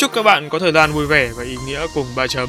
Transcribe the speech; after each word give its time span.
Chúc 0.00 0.12
các 0.14 0.22
bạn 0.22 0.48
có 0.48 0.58
thời 0.58 0.72
gian 0.72 0.92
vui 0.92 1.06
vẻ 1.06 1.30
và 1.36 1.44
ý 1.44 1.56
nghĩa 1.66 1.86
cùng 1.94 2.06
ba 2.16 2.26
chấm. 2.26 2.48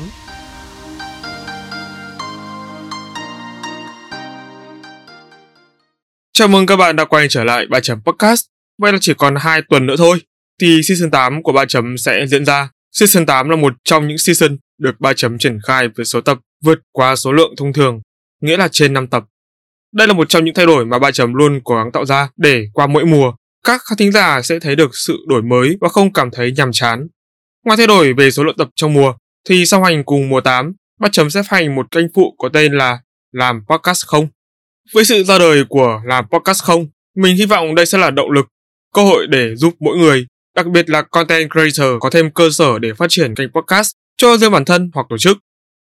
Chào 6.33 6.47
mừng 6.47 6.65
các 6.65 6.75
bạn 6.75 6.95
đã 6.95 7.05
quay 7.05 7.27
trở 7.29 7.43
lại 7.43 7.65
ba 7.69 7.79
chấm 7.79 8.01
podcast. 8.01 8.45
Vậy 8.81 8.91
là 8.91 8.97
chỉ 9.01 9.13
còn 9.13 9.35
2 9.35 9.61
tuần 9.69 9.85
nữa 9.85 9.95
thôi 9.97 10.21
thì 10.61 10.81
season 10.83 11.11
8 11.11 11.43
của 11.43 11.51
ba 11.51 11.65
chấm 11.65 11.97
sẽ 11.97 12.25
diễn 12.27 12.45
ra. 12.45 12.69
Season 12.91 13.25
8 13.25 13.49
là 13.49 13.55
một 13.55 13.73
trong 13.83 14.07
những 14.07 14.17
season 14.17 14.57
được 14.77 14.99
ba 14.99 15.13
chấm 15.13 15.37
triển 15.37 15.59
khai 15.67 15.87
với 15.95 16.05
số 16.05 16.21
tập 16.21 16.39
vượt 16.63 16.79
qua 16.91 17.15
số 17.15 17.31
lượng 17.31 17.53
thông 17.57 17.73
thường, 17.73 18.01
nghĩa 18.41 18.57
là 18.57 18.67
trên 18.67 18.93
5 18.93 19.07
tập. 19.07 19.23
Đây 19.93 20.07
là 20.07 20.13
một 20.13 20.29
trong 20.29 20.45
những 20.45 20.53
thay 20.53 20.65
đổi 20.65 20.85
mà 20.85 20.99
ba 20.99 21.11
chấm 21.11 21.33
luôn 21.33 21.61
cố 21.63 21.75
gắng 21.75 21.91
tạo 21.91 22.05
ra 22.05 22.29
để 22.37 22.65
qua 22.73 22.87
mỗi 22.87 23.05
mùa, 23.05 23.33
các 23.65 23.81
khán 23.89 23.97
thính 23.97 24.11
giả 24.11 24.41
sẽ 24.41 24.59
thấy 24.59 24.75
được 24.75 24.91
sự 24.93 25.17
đổi 25.27 25.41
mới 25.41 25.77
và 25.81 25.89
không 25.89 26.13
cảm 26.13 26.31
thấy 26.31 26.51
nhàm 26.57 26.71
chán. 26.71 27.07
Ngoài 27.65 27.77
thay 27.77 27.87
đổi 27.87 28.13
về 28.13 28.31
số 28.31 28.43
lượng 28.43 28.55
tập 28.57 28.69
trong 28.75 28.93
mùa, 28.93 29.13
thì 29.49 29.65
sau 29.65 29.83
hành 29.83 30.03
cùng 30.03 30.29
mùa 30.29 30.41
8, 30.41 30.73
ba 30.99 31.09
chấm 31.11 31.29
sẽ 31.29 31.43
phát 31.43 31.57
hành 31.57 31.75
một 31.75 31.91
kênh 31.91 32.05
phụ 32.15 32.35
có 32.37 32.49
tên 32.53 32.73
là 32.73 32.99
Làm 33.31 33.61
Podcast 33.69 34.05
Không. 34.05 34.27
Với 34.93 35.05
sự 35.05 35.23
ra 35.23 35.37
đời 35.37 35.63
của 35.69 36.01
Làm 36.05 36.25
Podcast 36.31 36.63
Không, 36.63 36.85
mình 37.15 37.35
hy 37.35 37.45
vọng 37.45 37.75
đây 37.75 37.85
sẽ 37.85 37.97
là 37.97 38.11
động 38.11 38.31
lực, 38.31 38.47
cơ 38.93 39.03
hội 39.03 39.27
để 39.27 39.55
giúp 39.55 39.73
mỗi 39.79 39.97
người, 39.97 40.25
đặc 40.55 40.67
biệt 40.67 40.89
là 40.89 41.01
content 41.01 41.49
creator 41.51 41.95
có 41.99 42.09
thêm 42.09 42.31
cơ 42.31 42.49
sở 42.51 42.79
để 42.79 42.93
phát 42.93 43.09
triển 43.09 43.35
kênh 43.35 43.49
podcast 43.51 43.91
cho 44.17 44.37
riêng 44.37 44.51
bản 44.51 44.65
thân 44.65 44.91
hoặc 44.93 45.07
tổ 45.09 45.17
chức. 45.17 45.37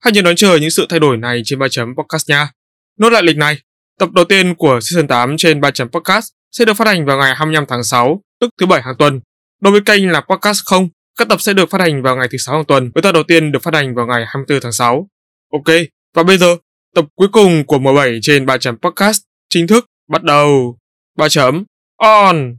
Hãy 0.04 0.12
nhớ 0.12 0.22
đón 0.22 0.36
chờ 0.36 0.56
những 0.56 0.70
sự 0.70 0.86
thay 0.88 1.00
đổi 1.00 1.16
này 1.16 1.42
trên 1.44 1.58
ba 1.58 1.68
chấm 1.68 1.94
podcast 1.96 2.28
nha. 2.28 2.50
Nốt 2.98 3.10
lại 3.10 3.22
lịch 3.22 3.36
này, 3.36 3.58
tập 3.98 4.08
đầu 4.12 4.24
tiên 4.24 4.54
của 4.54 4.78
season 4.82 5.08
8 5.08 5.36
trên 5.36 5.60
ba 5.60 5.70
chấm 5.70 5.88
podcast 5.88 6.28
sẽ 6.52 6.64
được 6.64 6.74
phát 6.74 6.86
hành 6.86 7.06
vào 7.06 7.18
ngày 7.18 7.34
25 7.36 7.64
tháng 7.68 7.84
6, 7.84 8.20
tức 8.40 8.50
thứ 8.58 8.66
bảy 8.66 8.82
hàng 8.82 8.94
tuần. 8.98 9.20
Đối 9.60 9.72
với 9.72 9.80
kênh 9.80 10.10
là 10.10 10.20
podcast 10.20 10.60
không, 10.64 10.88
các 11.20 11.28
tập 11.28 11.40
sẽ 11.40 11.52
được 11.52 11.70
phát 11.70 11.80
hành 11.80 12.02
vào 12.02 12.16
ngày 12.16 12.28
thứ 12.30 12.38
sáu 12.38 12.54
hàng 12.54 12.64
tuần, 12.64 12.90
với 12.94 13.02
tập 13.02 13.12
đầu 13.12 13.22
tiên 13.22 13.52
được 13.52 13.62
phát 13.62 13.74
hành 13.74 13.94
vào 13.94 14.06
ngày 14.06 14.24
24 14.26 14.60
tháng 14.62 14.72
6. 14.72 15.08
Ok, 15.52 15.76
và 16.14 16.22
bây 16.22 16.38
giờ, 16.38 16.56
tập 16.94 17.04
cuối 17.14 17.28
cùng 17.32 17.64
của 17.66 17.78
mùa 17.78 17.94
7 17.94 18.18
trên 18.22 18.46
3 18.46 18.58
chấm 18.58 18.76
podcast 18.76 19.20
chính 19.48 19.66
thức 19.66 19.86
bắt 20.08 20.22
đầu. 20.22 20.78
3 21.18 21.28
chấm 21.28 21.64
on. 21.96 22.56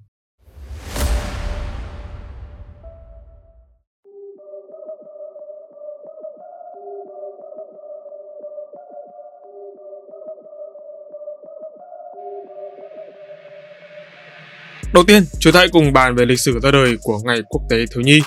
Đầu 14.94 15.04
tiên, 15.04 15.26
chúng 15.40 15.54
ta 15.54 15.60
hãy 15.60 15.68
cùng 15.68 15.94
bàn 15.94 16.16
về 16.16 16.26
lịch 16.26 16.40
sử 16.40 16.60
ra 16.60 16.72
đời 16.72 16.98
của 17.02 17.20
Ngày 17.26 17.42
Quốc 17.50 17.62
tế 17.70 17.78
Thiếu 17.78 18.04
nhi. 18.04 18.20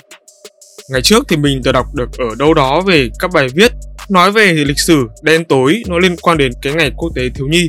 Ngày 0.89 1.01
trước 1.01 1.25
thì 1.29 1.37
mình 1.37 1.61
đã 1.63 1.71
đọc 1.71 1.85
được 1.93 2.09
ở 2.17 2.35
đâu 2.39 2.53
đó 2.53 2.81
về 2.81 3.09
các 3.19 3.31
bài 3.33 3.47
viết 3.55 3.71
nói 4.09 4.31
về 4.31 4.53
lịch 4.53 4.79
sử 4.87 5.07
đen 5.23 5.45
tối 5.45 5.83
nó 5.87 5.99
liên 5.99 6.15
quan 6.21 6.37
đến 6.37 6.51
cái 6.61 6.73
Ngày 6.73 6.91
Quốc 6.97 7.09
tế 7.15 7.29
Thiếu 7.35 7.47
nhi. 7.47 7.67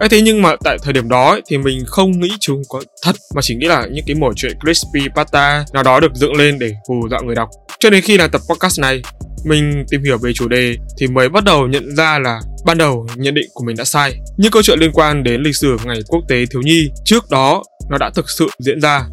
Ấy 0.00 0.08
thế 0.08 0.20
nhưng 0.22 0.42
mà 0.42 0.56
tại 0.64 0.78
thời 0.82 0.92
điểm 0.92 1.08
đó 1.08 1.38
thì 1.46 1.58
mình 1.58 1.84
không 1.86 2.20
nghĩ 2.20 2.28
chúng 2.40 2.62
có 2.68 2.82
thật 3.02 3.16
mà 3.34 3.42
chỉ 3.42 3.54
nghĩ 3.54 3.66
là 3.66 3.86
những 3.92 4.04
cái 4.06 4.16
mẩu 4.16 4.32
chuyện 4.36 4.52
crispy 4.60 5.08
pata 5.16 5.64
nào 5.72 5.82
đó 5.82 6.00
được 6.00 6.14
dựng 6.14 6.36
lên 6.36 6.58
để 6.58 6.72
hù 6.88 7.08
dọa 7.10 7.20
người 7.20 7.34
đọc. 7.34 7.48
Cho 7.78 7.90
đến 7.90 8.02
khi 8.02 8.18
là 8.18 8.28
tập 8.28 8.40
podcast 8.48 8.80
này, 8.80 9.02
mình 9.44 9.84
tìm 9.90 10.04
hiểu 10.04 10.18
về 10.18 10.32
chủ 10.32 10.48
đề 10.48 10.76
thì 10.98 11.06
mới 11.06 11.28
bắt 11.28 11.44
đầu 11.44 11.66
nhận 11.66 11.96
ra 11.96 12.18
là 12.18 12.40
ban 12.66 12.78
đầu 12.78 13.06
nhận 13.16 13.34
định 13.34 13.48
của 13.54 13.64
mình 13.64 13.76
đã 13.76 13.84
sai. 13.84 14.14
Những 14.36 14.52
câu 14.52 14.62
chuyện 14.62 14.78
liên 14.78 14.90
quan 14.92 15.22
đến 15.22 15.42
lịch 15.42 15.56
sử 15.56 15.76
Ngày 15.84 16.00
Quốc 16.08 16.20
tế 16.28 16.46
Thiếu 16.50 16.62
nhi 16.62 16.90
trước 17.04 17.30
đó 17.30 17.62
nó 17.92 17.98
đã 17.98 18.10
thực 18.14 18.30
sự 18.30 18.46
diễn 18.58 18.80
ra. 18.80 19.04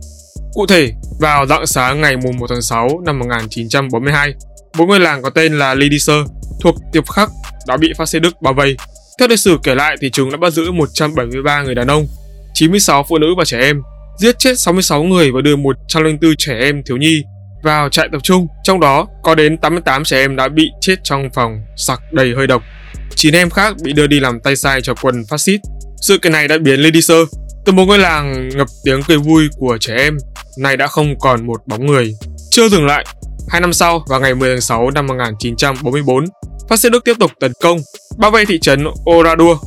Cụ 0.54 0.66
thể, 0.66 0.92
vào 1.20 1.46
dạng 1.46 1.68
sáng 1.68 2.02
ngày 2.02 2.18
1 2.18 2.48
tháng 2.50 2.62
6 2.62 3.02
năm 3.06 3.20
1942, 3.20 4.34
bốn 4.78 4.88
ngôi 4.88 5.00
làng 5.00 5.22
có 5.22 5.30
tên 5.30 5.60
là 5.60 5.74
Lidisơ 5.74 6.24
thuộc 6.62 6.76
Tiệp 6.94 7.10
Khắc 7.10 7.30
đã 7.68 7.78
bị 7.78 7.94
phát 7.98 8.06
xê 8.06 8.20
Đức 8.20 8.42
bao 8.42 8.54
vây. 8.54 8.78
Theo 9.20 9.28
lịch 9.28 9.40
sử 9.40 9.58
kể 9.64 9.76
lại 9.76 9.96
thì 10.02 10.10
chúng 10.10 10.32
đã 10.32 10.38
bắt 10.38 10.54
giữ 10.54 10.72
173 10.72 11.62
người 11.62 11.76
đàn 11.76 11.88
ông, 11.88 12.08
96 12.54 13.06
phụ 13.10 13.18
nữ 13.18 13.28
và 13.38 13.46
trẻ 13.46 13.60
em, 13.60 13.82
giết 14.20 14.40
chết 14.40 14.60
66 14.60 15.04
người 15.04 15.32
và 15.32 15.42
đưa 15.42 15.56
104 15.56 16.36
trẻ 16.38 16.60
em 16.62 16.84
thiếu 16.84 16.98
nhi 16.98 17.24
vào 17.64 17.90
trại 17.90 18.10
tập 18.12 18.20
trung, 18.24 18.48
trong 18.64 18.80
đó 18.80 19.08
có 19.24 19.36
đến 19.36 19.58
88 19.58 20.04
trẻ 20.04 20.18
em 20.18 20.36
đã 20.36 20.48
bị 20.48 20.72
chết 20.82 20.96
trong 21.04 21.30
phòng 21.34 21.62
sặc 21.78 22.02
đầy 22.12 22.34
hơi 22.36 22.48
độc. 22.48 22.64
9 23.16 23.34
em 23.34 23.50
khác 23.50 23.74
bị 23.84 23.94
đưa 23.94 24.08
đi 24.08 24.20
làm 24.20 24.40
tay 24.40 24.56
sai 24.56 24.82
cho 24.82 24.94
quân 25.02 25.24
phát 25.30 25.38
xít. 25.38 25.60
Sự 26.02 26.18
kiện 26.18 26.32
này 26.32 26.48
đã 26.48 26.58
biến 26.58 26.80
Lidisơ 26.80 27.26
từ 27.66 27.72
một 27.72 27.86
ngôi 27.86 28.00
làng 28.00 28.50
ngập 28.50 28.68
tiếng 28.84 29.02
cười 29.08 29.18
vui 29.18 29.48
của 29.58 29.78
trẻ 29.82 29.96
em, 29.96 30.18
nay 30.58 30.78
đã 30.78 30.88
không 30.88 31.20
còn 31.20 31.48
một 31.48 31.62
bóng 31.68 31.86
người. 31.86 32.14
Chưa 32.52 32.70
dừng 32.70 32.86
lại, 32.86 33.06
hai 33.50 33.62
năm 33.62 33.74
sau, 33.74 34.04
vào 34.08 34.20
ngày 34.20 34.36
10 34.36 34.50
tháng 34.50 34.62
6 34.62 34.92
năm 34.92 35.08
1944, 35.08 36.26
phát 36.70 36.80
xít 36.80 36.90
Đức 36.90 37.06
tiếp 37.06 37.16
tục 37.20 37.32
tấn 37.40 37.52
công, 37.62 37.78
bao 38.18 38.32
vây 38.32 38.46
thị 38.46 38.60
trấn 38.60 38.86
Oradour 39.12 39.58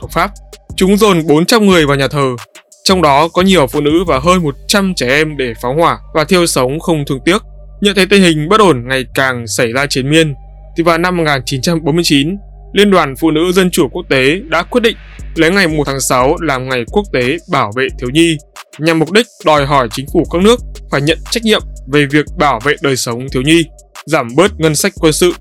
thuộc 0.00 0.10
Pháp. 0.12 0.30
Chúng 0.76 0.96
dồn 0.96 1.26
400 1.26 1.66
người 1.66 1.86
vào 1.86 1.96
nhà 1.96 2.08
thờ, 2.08 2.36
trong 2.84 3.02
đó 3.02 3.28
có 3.28 3.42
nhiều 3.42 3.66
phụ 3.66 3.80
nữ 3.80 4.04
và 4.06 4.18
hơn 4.18 4.42
100 4.42 4.92
trẻ 4.96 5.08
em 5.08 5.36
để 5.36 5.54
phóng 5.62 5.78
hỏa 5.78 5.98
và 6.14 6.24
thiêu 6.24 6.46
sống 6.46 6.80
không 6.80 7.04
thương 7.06 7.20
tiếc. 7.24 7.42
Nhận 7.80 7.94
thấy 7.94 8.06
tình 8.06 8.22
hình 8.22 8.48
bất 8.48 8.60
ổn 8.60 8.88
ngày 8.88 9.04
càng 9.14 9.46
xảy 9.46 9.72
ra 9.72 9.86
chiến 9.86 10.10
miên, 10.10 10.34
thì 10.76 10.82
vào 10.82 10.98
năm 10.98 11.16
1949, 11.16 12.36
Liên 12.72 12.90
đoàn 12.90 13.14
Phụ 13.20 13.30
nữ 13.30 13.52
Dân 13.52 13.70
chủ 13.70 13.88
Quốc 13.88 14.06
tế 14.08 14.40
đã 14.48 14.62
quyết 14.62 14.80
định 14.80 14.96
lấy 15.34 15.50
ngày 15.50 15.68
1 15.68 15.84
tháng 15.86 16.00
6 16.00 16.36
làm 16.40 16.68
ngày 16.68 16.84
quốc 16.92 17.04
tế 17.12 17.36
bảo 17.52 17.72
vệ 17.76 17.88
thiếu 17.98 18.10
nhi, 18.12 18.36
nhằm 18.78 18.98
mục 18.98 19.12
đích 19.12 19.26
đòi 19.44 19.66
hỏi 19.66 19.88
chính 19.92 20.06
phủ 20.12 20.24
các 20.32 20.42
nước 20.42 20.60
phải 20.90 21.00
nhận 21.00 21.18
trách 21.30 21.42
nhiệm 21.42 21.62
về 21.92 22.06
việc 22.10 22.24
bảo 22.38 22.60
vệ 22.64 22.74
đời 22.82 22.96
sống 22.96 23.26
thiếu 23.32 23.42
nhi, 23.42 23.62
giảm 24.06 24.28
bớt 24.36 24.60
ngân 24.60 24.74
sách 24.74 24.92
quân 25.00 25.12
sự, 25.12 25.32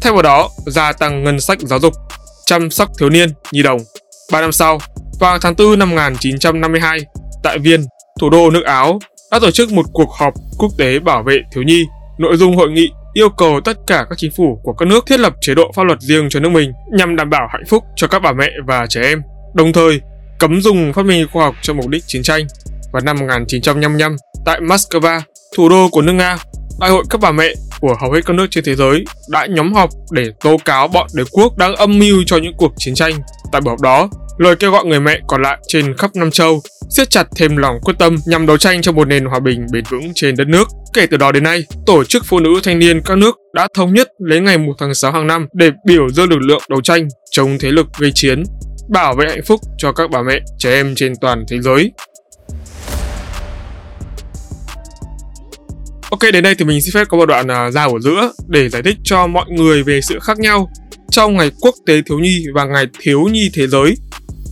thay 0.00 0.12
vào 0.12 0.22
đó 0.22 0.50
gia 0.66 0.92
tăng 0.92 1.24
ngân 1.24 1.40
sách 1.40 1.58
giáo 1.60 1.78
dục, 1.78 1.92
chăm 2.46 2.70
sóc 2.70 2.88
thiếu 2.98 3.10
niên, 3.10 3.28
nhi 3.52 3.62
đồng. 3.62 3.80
Ba 4.32 4.40
năm 4.40 4.52
sau, 4.52 4.78
vào 5.20 5.38
tháng 5.38 5.54
4 5.58 5.78
năm 5.78 5.90
1952, 5.90 6.98
tại 7.42 7.58
Viên, 7.58 7.84
thủ 8.20 8.30
đô 8.30 8.50
nước 8.50 8.64
Áo, 8.64 8.98
đã 9.30 9.38
tổ 9.38 9.50
chức 9.50 9.72
một 9.72 9.84
cuộc 9.92 10.10
họp 10.18 10.34
quốc 10.58 10.72
tế 10.78 10.98
bảo 10.98 11.22
vệ 11.22 11.38
thiếu 11.54 11.62
nhi. 11.62 11.84
Nội 12.18 12.36
dung 12.36 12.56
hội 12.56 12.70
nghị 12.70 12.90
yêu 13.12 13.28
cầu 13.28 13.60
tất 13.64 13.76
cả 13.86 14.06
các 14.10 14.18
chính 14.18 14.30
phủ 14.36 14.60
của 14.62 14.72
các 14.72 14.88
nước 14.88 15.06
thiết 15.06 15.20
lập 15.20 15.34
chế 15.40 15.54
độ 15.54 15.72
pháp 15.74 15.82
luật 15.82 16.00
riêng 16.00 16.28
cho 16.28 16.40
nước 16.40 16.48
mình 16.48 16.72
nhằm 16.92 17.16
đảm 17.16 17.30
bảo 17.30 17.48
hạnh 17.52 17.64
phúc 17.68 17.84
cho 17.96 18.06
các 18.06 18.18
bà 18.22 18.32
mẹ 18.32 18.50
và 18.66 18.86
trẻ 18.88 19.02
em, 19.02 19.22
đồng 19.54 19.72
thời 19.72 20.00
cấm 20.38 20.60
dùng 20.60 20.92
phát 20.92 21.06
minh 21.06 21.26
khoa 21.32 21.44
học 21.44 21.54
cho 21.62 21.74
mục 21.74 21.88
đích 21.88 22.04
chiến 22.06 22.22
tranh. 22.22 22.46
Vào 22.92 23.02
năm 23.04 23.18
1955, 23.18 24.16
tại 24.44 24.60
Moscow, 24.60 25.20
thủ 25.56 25.68
đô 25.68 25.88
của 25.92 26.02
nước 26.02 26.12
Nga, 26.12 26.36
Đại 26.80 26.90
hội 26.90 27.04
các 27.10 27.20
bà 27.20 27.32
mẹ 27.32 27.54
của 27.80 27.96
hầu 28.00 28.12
hết 28.12 28.20
các 28.26 28.34
nước 28.34 28.46
trên 28.50 28.64
thế 28.64 28.74
giới 28.74 29.04
đã 29.28 29.46
nhóm 29.46 29.74
họp 29.74 29.90
để 30.10 30.24
tố 30.40 30.56
cáo 30.64 30.88
bọn 30.88 31.06
đế 31.14 31.22
quốc 31.32 31.58
đang 31.58 31.76
âm 31.76 31.98
mưu 31.98 32.22
cho 32.26 32.36
những 32.36 32.54
cuộc 32.56 32.72
chiến 32.76 32.94
tranh. 32.94 33.14
Tại 33.52 33.60
buổi 33.60 33.70
họp 33.70 33.80
đó, 33.80 34.08
lời 34.38 34.56
kêu 34.56 34.70
gọi 34.70 34.84
người 34.84 35.00
mẹ 35.00 35.20
còn 35.28 35.42
lại 35.42 35.58
trên 35.68 35.96
khắp 35.96 36.10
năm 36.16 36.30
Châu 36.30 36.62
siết 36.90 37.10
chặt 37.10 37.26
thêm 37.36 37.56
lòng 37.56 37.78
quyết 37.82 37.94
tâm 37.98 38.16
nhằm 38.26 38.46
đấu 38.46 38.56
tranh 38.56 38.82
cho 38.82 38.92
một 38.92 39.08
nền 39.08 39.24
hòa 39.24 39.40
bình 39.40 39.66
bền 39.72 39.84
vững 39.90 40.12
trên 40.14 40.36
đất 40.36 40.48
nước. 40.48 40.68
Kể 40.94 41.06
từ 41.06 41.16
đó 41.16 41.32
đến 41.32 41.42
nay, 41.42 41.64
Tổ 41.86 42.04
chức 42.04 42.24
Phụ 42.26 42.40
nữ 42.40 42.50
Thanh 42.62 42.78
niên 42.78 43.00
các 43.04 43.18
nước 43.18 43.36
đã 43.54 43.68
thống 43.74 43.94
nhất 43.94 44.08
lấy 44.18 44.40
ngày 44.40 44.58
1 44.58 44.72
tháng 44.78 44.94
6 44.94 45.12
hàng 45.12 45.26
năm 45.26 45.46
để 45.52 45.70
biểu 45.86 46.08
dương 46.10 46.30
lực 46.30 46.38
lượng 46.40 46.62
đấu 46.68 46.80
tranh 46.80 47.08
chống 47.30 47.58
thế 47.60 47.72
lực 47.72 47.86
gây 47.98 48.12
chiến, 48.14 48.42
bảo 48.88 49.14
vệ 49.14 49.26
hạnh 49.28 49.44
phúc 49.46 49.60
cho 49.78 49.92
các 49.92 50.10
bà 50.10 50.22
mẹ, 50.22 50.40
trẻ 50.58 50.70
em 50.70 50.94
trên 50.94 51.12
toàn 51.20 51.44
thế 51.48 51.60
giới. 51.60 51.92
Ok, 56.10 56.20
đến 56.32 56.42
đây 56.42 56.54
thì 56.54 56.64
mình 56.64 56.80
xin 56.80 56.94
phép 56.94 57.08
có 57.08 57.16
một 57.16 57.26
đoạn 57.26 57.50
à, 57.50 57.66
uh, 57.66 57.74
ra 57.74 57.84
ở 57.84 57.98
giữa 58.00 58.32
để 58.46 58.68
giải 58.68 58.82
thích 58.82 58.96
cho 59.04 59.26
mọi 59.26 59.44
người 59.48 59.82
về 59.82 60.00
sự 60.00 60.18
khác 60.22 60.38
nhau 60.38 60.70
trong 61.10 61.36
ngày 61.36 61.50
quốc 61.60 61.74
tế 61.86 62.02
thiếu 62.06 62.18
nhi 62.18 62.44
và 62.54 62.64
ngày 62.64 62.86
thiếu 63.00 63.24
nhi 63.32 63.50
thế 63.54 63.66
giới. 63.66 63.94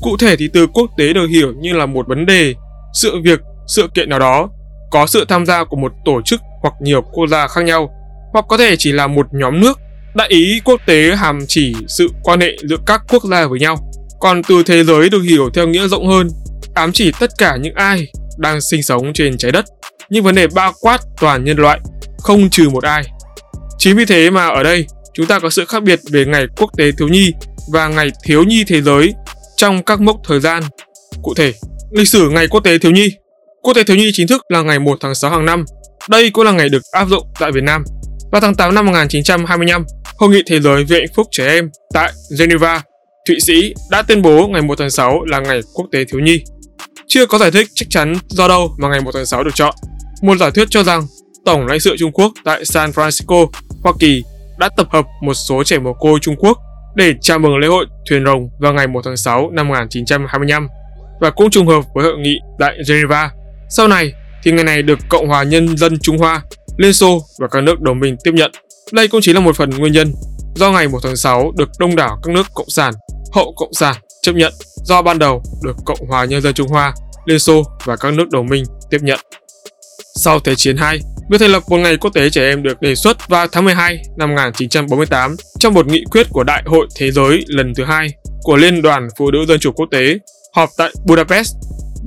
Cụ 0.03 0.17
thể 0.17 0.37
thì 0.37 0.49
từ 0.53 0.67
quốc 0.67 0.91
tế 0.99 1.13
được 1.13 1.27
hiểu 1.27 1.53
như 1.61 1.73
là 1.73 1.87
một 1.87 2.09
vấn 2.09 2.27
đề, 2.27 2.55
sự 3.03 3.21
việc, 3.25 3.41
sự 3.67 3.89
kiện 3.95 4.09
nào 4.09 4.19
đó 4.19 4.49
có 4.91 5.07
sự 5.07 5.25
tham 5.29 5.47
gia 5.47 5.65
của 5.65 5.77
một 5.77 5.93
tổ 6.05 6.21
chức 6.25 6.41
hoặc 6.63 6.75
nhiều 6.81 7.03
quốc 7.03 7.27
gia 7.27 7.49
khác 7.49 7.65
nhau, 7.65 7.91
hoặc 8.33 8.45
có 8.49 8.57
thể 8.57 8.77
chỉ 8.79 8.93
là 8.93 9.07
một 9.07 9.27
nhóm 9.33 9.61
nước. 9.61 9.79
Đại 10.15 10.29
ý 10.29 10.61
quốc 10.65 10.81
tế 10.87 11.17
hàm 11.17 11.39
chỉ 11.49 11.75
sự 11.89 12.09
quan 12.23 12.41
hệ 12.41 12.57
giữa 12.69 12.77
các 12.87 13.03
quốc 13.09 13.25
gia 13.25 13.47
với 13.47 13.61
nhau. 13.61 13.77
Còn 14.21 14.43
từ 14.43 14.63
thế 14.63 14.85
giới 14.85 15.09
được 15.09 15.23
hiểu 15.23 15.51
theo 15.55 15.69
nghĩa 15.69 15.89
rộng 15.89 16.09
hơn, 16.09 16.29
ám 16.75 16.93
chỉ 16.93 17.13
tất 17.21 17.31
cả 17.39 17.57
những 17.57 17.75
ai 17.75 18.07
đang 18.39 18.61
sinh 18.61 18.83
sống 18.83 19.13
trên 19.13 19.39
trái 19.39 19.53
đất. 19.53 19.65
Những 20.11 20.25
vấn 20.25 20.35
đề 20.35 20.47
bao 20.47 20.73
quát 20.81 21.01
toàn 21.21 21.45
nhân 21.45 21.59
loại, 21.59 21.81
không 22.19 22.51
trừ 22.51 22.69
một 22.69 22.85
ai. 22.85 23.03
Chính 23.79 23.97
vì 23.97 24.05
thế 24.05 24.31
mà 24.31 24.47
ở 24.47 24.63
đây 24.63 24.87
chúng 25.15 25.27
ta 25.27 25.39
có 25.39 25.51
sự 25.51 25.65
khác 25.65 25.83
biệt 25.83 26.01
về 26.11 26.25
ngày 26.25 26.47
quốc 26.57 26.71
tế 26.77 26.91
thiếu 26.99 27.09
nhi 27.09 27.33
và 27.73 27.89
ngày 27.89 28.11
thiếu 28.25 28.45
nhi 28.45 28.65
thế 28.67 28.83
giới 28.83 29.15
trong 29.57 29.83
các 29.83 30.01
mốc 30.01 30.17
thời 30.25 30.41
gian. 30.41 30.63
Cụ 31.23 31.35
thể, 31.35 31.53
lịch 31.91 32.09
sử 32.09 32.31
ngày 32.31 32.49
quốc 32.49 32.61
tế 32.65 32.79
thiếu 32.79 32.93
nhi. 32.93 33.13
Quốc 33.63 33.75
tế 33.75 33.85
thiếu 33.85 33.97
nhi 33.97 34.11
chính 34.13 34.27
thức 34.27 34.43
là 34.49 34.63
ngày 34.63 34.79
1 34.79 34.99
tháng 35.01 35.15
6 35.15 35.31
hàng 35.31 35.47
năm. 35.47 35.65
Đây 36.09 36.31
cũng 36.31 36.45
là 36.45 36.53
ngày 36.53 36.69
được 36.69 36.83
áp 36.93 37.09
dụng 37.09 37.27
tại 37.41 37.53
Việt 37.53 37.65
Nam. 37.65 37.85
Vào 38.33 38.41
tháng 38.41 38.55
8 38.55 38.75
năm 38.75 38.87
1925, 38.87 39.85
Hội 40.19 40.31
nghị 40.31 40.43
Thế 40.47 40.61
giới 40.61 40.85
về 40.85 40.99
hạnh 40.99 41.15
phúc 41.15 41.27
trẻ 41.31 41.47
em 41.47 41.71
tại 41.95 42.13
Geneva, 42.39 42.83
Thụy 43.29 43.41
Sĩ 43.41 43.75
đã 43.91 44.03
tuyên 44.03 44.23
bố 44.23 44.49
ngày 44.49 44.63
1 44.63 44.79
tháng 44.79 44.91
6 44.91 45.25
là 45.25 45.41
ngày 45.41 45.61
quốc 45.75 45.87
tế 45.93 46.05
thiếu 46.05 46.21
nhi. 46.21 46.41
Chưa 47.09 47.27
có 47.27 47.39
giải 47.39 47.51
thích 47.51 47.69
chắc 47.75 47.87
chắn 47.91 48.15
do 48.29 48.49
đâu 48.49 48.75
mà 48.79 48.89
ngày 48.89 49.01
1 49.01 49.11
tháng 49.15 49.27
6 49.27 49.45
được 49.45 49.55
chọn. 49.55 49.75
Một 50.23 50.39
giả 50.39 50.51
thuyết 50.51 50.69
cho 50.71 50.83
rằng 50.83 51.07
Tổng 51.45 51.67
lãnh 51.67 51.81
sự 51.81 51.97
Trung 51.99 52.13
Quốc 52.13 52.33
tại 52.45 52.65
San 52.65 52.91
Francisco, 52.91 53.47
Hoa 53.83 53.93
Kỳ 54.01 54.23
đã 54.59 54.69
tập 54.77 54.87
hợp 54.91 55.05
một 55.23 55.35
số 55.35 55.65
trẻ 55.65 55.79
mồ 55.79 55.93
côi 55.93 56.19
Trung 56.23 56.37
Quốc 56.39 56.59
để 56.97 57.15
chào 57.21 57.39
mừng 57.39 57.59
lễ 57.59 57.69
hội 57.69 57.87
thuyền 58.11 58.25
rồng 58.25 58.49
vào 58.59 58.73
ngày 58.73 58.87
1 58.87 59.01
tháng 59.05 59.17
6 59.17 59.51
năm 59.51 59.69
1925 59.69 60.69
và 61.21 61.31
cũng 61.31 61.51
trùng 61.51 61.67
hợp 61.67 61.85
với 61.95 62.05
hội 62.05 62.19
nghị 62.19 62.39
tại 62.59 62.79
Geneva. 62.89 63.31
Sau 63.69 63.89
này 63.89 64.13
thì 64.43 64.53
ngày 64.53 64.65
này 64.65 64.83
được 64.83 64.99
Cộng 65.09 65.29
hòa 65.29 65.43
Nhân 65.43 65.77
dân 65.77 65.99
Trung 65.99 66.19
Hoa, 66.19 66.43
Liên 66.77 66.93
Xô 66.93 67.23
và 67.39 67.49
các 67.49 67.61
nước 67.61 67.81
đồng 67.81 68.01
minh 68.01 68.17
tiếp 68.25 68.33
nhận. 68.35 68.51
Đây 68.93 69.09
cũng 69.09 69.21
chính 69.21 69.35
là 69.35 69.41
một 69.41 69.57
phần 69.57 69.71
nguyên 69.71 69.93
nhân 69.93 70.13
do 70.55 70.73
ngày 70.73 70.89
1 70.89 70.99
tháng 71.03 71.17
6 71.17 71.53
được 71.57 71.69
đông 71.79 71.97
đảo 71.97 72.19
các 72.23 72.35
nước 72.35 72.47
cộng 72.55 72.71
sản, 72.71 72.95
hậu 73.35 73.55
cộng 73.57 73.73
sản 73.73 73.97
chấp 74.23 74.33
nhận 74.33 74.53
do 74.85 75.03
ban 75.03 75.19
đầu 75.19 75.43
được 75.65 75.77
Cộng 75.85 76.09
hòa 76.09 76.25
Nhân 76.25 76.41
dân 76.43 76.55
Trung 76.55 76.69
Hoa, 76.69 76.95
Liên 77.27 77.39
Xô 77.39 77.63
và 77.85 77.97
các 77.97 78.15
nước 78.15 78.31
đồng 78.31 78.47
minh 78.47 78.65
tiếp 78.91 78.99
nhận. 79.03 79.19
Sau 80.19 80.41
Thế 80.41 80.55
chiến 80.55 80.77
2, 80.77 80.99
việc 81.31 81.39
thành 81.41 81.51
lập 81.51 81.63
một 81.69 81.77
ngày 81.77 81.97
quốc 81.97 82.11
tế 82.15 82.31
trẻ 82.31 82.49
em 82.49 82.63
được 82.63 82.81
đề 82.81 82.95
xuất 82.95 83.29
vào 83.29 83.47
tháng 83.53 83.65
12 83.65 83.99
năm 84.17 84.29
1948 84.29 85.37
trong 85.59 85.75
một 85.75 85.87
nghị 85.87 86.05
quyết 86.11 86.27
của 86.31 86.45
Đại 86.45 86.63
hội 86.67 86.87
Thế 86.97 87.11
giới 87.11 87.45
lần 87.47 87.75
thứ 87.75 87.85
hai 87.85 88.09
của 88.43 88.57
Liên 88.57 88.83
đoàn 88.83 89.09
Phụ 89.19 89.31
nữ 89.31 89.45
Dân 89.49 89.61
chủ 89.61 89.73
Quốc 89.73 89.87
tế 89.91 90.19
họp 90.55 90.71
tại 90.77 90.91
Budapest 91.07 91.55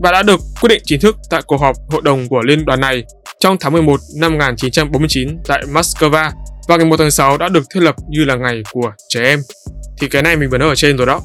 và 0.01 0.11
đã 0.11 0.23
được 0.23 0.39
quyết 0.61 0.67
định 0.69 0.81
chính 0.85 0.99
thức 0.99 1.15
tại 1.29 1.41
cuộc 1.45 1.61
họp 1.61 1.75
hội 1.89 2.01
đồng 2.01 2.27
của 2.27 2.41
liên 2.41 2.65
đoàn 2.65 2.79
này 2.79 3.03
trong 3.39 3.57
tháng 3.59 3.73
11 3.73 3.99
năm 4.15 4.31
1949 4.31 5.37
tại 5.47 5.63
Moscow 5.73 6.31
và 6.67 6.77
ngày 6.77 6.85
1 6.85 6.97
tháng 6.97 7.11
6 7.11 7.37
đã 7.37 7.49
được 7.49 7.63
thiết 7.73 7.79
lập 7.79 7.95
như 8.09 8.25
là 8.25 8.35
ngày 8.35 8.63
của 8.71 8.91
trẻ 9.09 9.23
em. 9.23 9.39
Thì 10.01 10.07
cái 10.07 10.21
này 10.21 10.35
mình 10.35 10.49
vừa 10.49 10.57
nói 10.57 10.69
ở 10.69 10.75
trên 10.75 10.97
rồi 10.97 11.07
đó. 11.07 11.21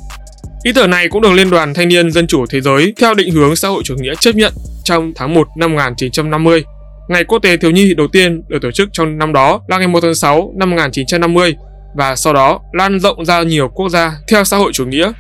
Ý 0.65 0.73
tưởng 0.73 0.91
này 0.91 1.09
cũng 1.09 1.23
được 1.23 1.33
Liên 1.33 1.51
đoàn 1.51 1.75
Thanh 1.75 1.89
niên 1.89 2.13
Dân 2.13 2.27
chủ 2.27 2.47
Thế 2.51 2.61
giới 2.61 2.95
theo 3.01 3.15
định 3.15 3.31
hướng 3.31 3.57
xã 3.57 3.69
hội 3.69 3.83
chủ 3.85 3.95
nghĩa 3.95 4.15
chấp 4.21 4.35
nhận 4.35 4.53
trong 4.85 5.13
tháng 5.17 5.35
1 5.35 5.49
năm 5.57 5.73
1950. 5.73 6.65
Ngày 7.09 7.25
quốc 7.25 7.39
tế 7.39 7.57
thiếu 7.57 7.71
nhi 7.71 7.95
đầu 7.95 8.07
tiên 8.09 8.43
được 8.49 8.59
tổ 8.63 8.71
chức 8.71 8.89
trong 8.93 9.19
năm 9.19 9.33
đó 9.33 9.61
là 9.69 9.79
ngày 9.79 9.89
1 9.89 10.01
tháng 10.01 10.15
6 10.15 10.53
năm 10.57 10.71
1950 10.71 11.57
và 11.97 12.17
sau 12.17 12.33
đó 12.33 12.61
lan 12.73 13.01
rộng 13.01 13.25
ra 13.25 13.43
nhiều 13.43 13.69
quốc 13.69 13.89
gia 13.89 14.13
theo 14.29 14.45
xã 14.45 14.57
hội 14.57 14.73
chủ 14.73 14.87
nghĩa. 14.87 15.13